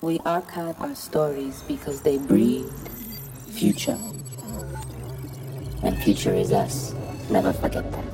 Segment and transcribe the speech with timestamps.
[0.00, 2.66] We archive our stories because they breed
[3.48, 3.98] future.
[5.82, 6.94] And future is us.
[7.30, 8.04] Never forget that.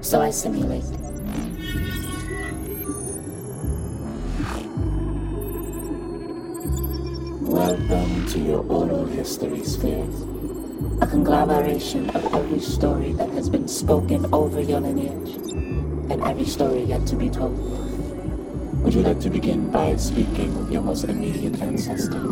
[0.00, 0.84] So I simulate.
[7.42, 10.06] Welcome to your oral history sphere.
[11.02, 15.36] A conglomeration of every story that has been spoken over your lineage,
[16.10, 17.56] and every story yet to be told.
[18.82, 22.22] Would you like to begin by speaking with your most immediate ancestor?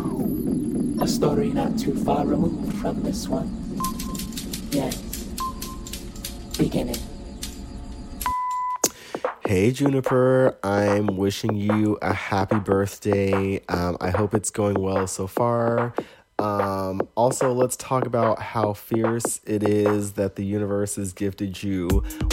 [1.01, 3.47] A story not too far removed from this one.
[4.71, 4.97] Yes.
[6.57, 7.01] Begin it.
[9.45, 13.61] Hey Juniper, I'm wishing you a happy birthday.
[13.69, 15.93] Um, I hope it's going well so far.
[16.39, 21.87] Um, also, let's talk about how fierce it is that the universe has gifted you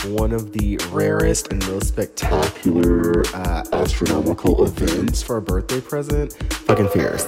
[0.04, 6.34] one of the rarest and most spectacular uh, astronomical events for a birthday present.
[6.52, 7.24] Fucking fierce.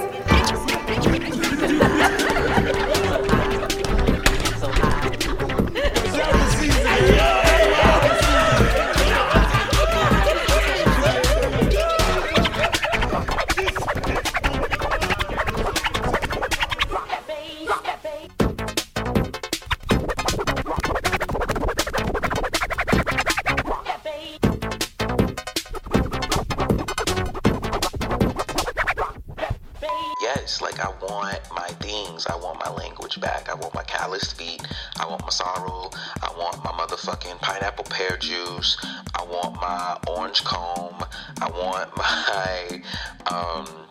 [30.60, 32.26] Like I want my things.
[32.26, 33.48] I want my language back.
[33.48, 34.66] I want my calloused feet.
[34.98, 35.90] I want my sorrow.
[36.22, 38.76] I want my motherfucking pineapple pear juice.
[39.14, 41.04] I want my orange comb.
[41.40, 42.82] I want my
[43.26, 43.86] um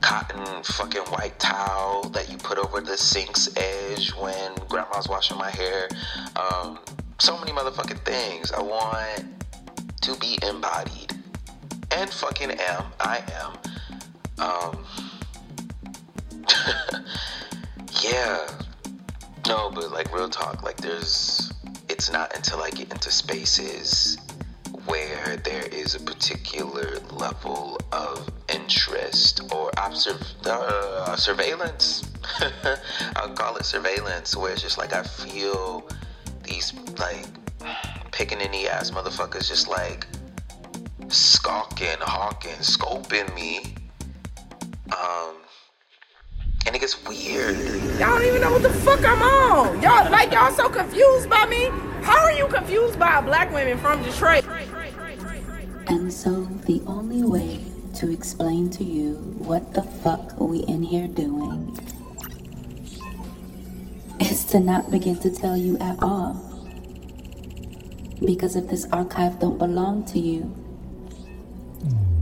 [0.00, 5.50] cotton fucking white towel that you put over the sink's edge when grandma's washing my
[5.50, 5.88] hair.
[6.36, 6.78] Um,
[7.18, 8.52] so many motherfucking things.
[8.52, 9.24] I want
[10.02, 11.14] to be embodied.
[11.92, 12.84] And fucking am.
[13.00, 14.44] I am.
[14.44, 14.84] Um,
[18.02, 18.48] yeah.
[19.46, 21.52] No, but like real talk, like there's,
[21.88, 24.18] it's not until I get into spaces
[24.86, 32.10] where there is a particular level of interest or observe, uh, surveillance.
[33.16, 35.88] I'll call it surveillance, where it's just like I feel
[36.42, 37.26] these like
[38.10, 40.06] picking in the ass motherfuckers just like
[41.08, 43.74] skulking, hawking, scoping me.
[44.92, 45.36] Um,
[46.72, 47.58] and it gets weird.
[47.98, 49.82] Y'all don't even know what the fuck I'm on.
[49.82, 51.68] Y'all like y'all so confused by me.
[52.00, 54.46] How are you confused by a black woman from Detroit?
[55.88, 57.60] And so the only way
[57.96, 61.78] to explain to you what the fuck we in here doing
[64.18, 66.40] is to not begin to tell you at all.
[68.24, 70.50] Because if this archive don't belong to you,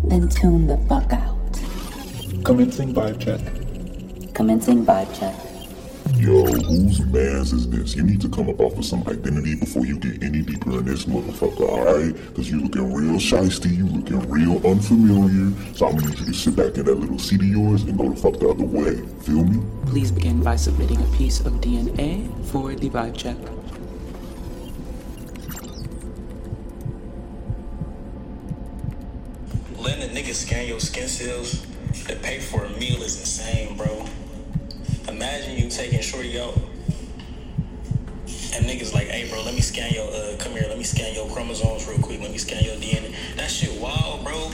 [0.02, 1.36] then tune the fuck out.
[2.42, 3.59] Commencing vibe check.
[4.40, 5.34] Commencing vibe check.
[6.18, 7.94] Yo, whose mans is this?
[7.94, 10.86] You need to come up off of some identity before you get any deeper in
[10.86, 12.34] this motherfucker, alright?
[12.34, 15.52] Cause you looking real shisty, you looking real unfamiliar.
[15.74, 17.98] So I'm gonna need you to sit back in that little seat of yours and
[17.98, 19.02] go the fuck the other way.
[19.24, 19.62] Feel me?
[19.88, 23.36] Please begin by submitting a piece of DNA for the vibe check.
[29.78, 31.66] Letting a nigga scan your skin cells
[32.06, 34.06] to pay for a meal is insane, bro.
[35.20, 36.54] Imagine you taking shorty out
[38.56, 41.14] and niggas like, hey, bro, let me scan your, uh, come here, let me scan
[41.14, 43.14] your chromosomes real quick, let me scan your DNA.
[43.36, 44.50] That shit wild, bro.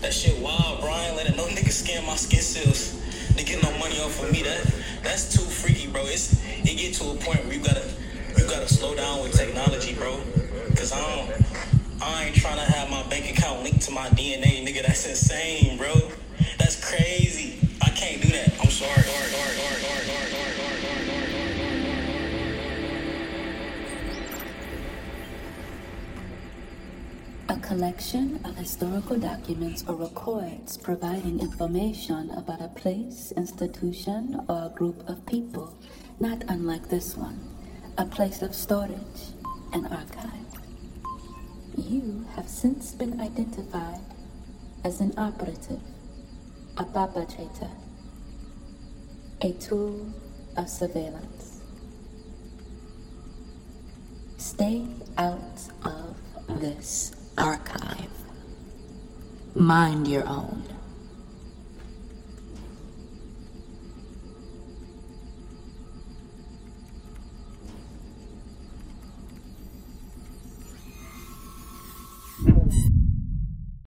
[0.00, 1.16] That shit wild, Brian.
[1.16, 2.98] Let no nigga scan my skin cells
[3.36, 4.42] to get no money off of me.
[4.42, 4.64] That
[5.02, 6.00] that's too freaky, bro.
[6.06, 7.84] It's it get to a point where you gotta
[8.38, 10.18] you gotta slow down with technology, bro.
[10.76, 11.30] Cause I don't
[12.00, 14.86] I ain't trying to have my bank account linked to my DNA, nigga.
[14.86, 15.92] That's insane, bro.
[16.56, 17.58] That's crazy.
[17.82, 18.53] I can't do that.
[27.74, 35.02] Collection of historical documents or records providing information about a place, institution, or a group
[35.08, 35.76] of people,
[36.20, 37.36] not unlike this one,
[37.98, 39.34] a place of storage,
[39.72, 40.46] an archive.
[41.76, 44.06] You have since been identified
[44.84, 45.82] as an operative,
[46.76, 47.72] a perpetrator,
[49.40, 50.14] a tool
[50.56, 51.60] of surveillance.
[54.36, 54.86] Stay
[55.18, 56.14] out of
[56.60, 58.10] this archive.
[59.54, 60.73] Mind your own.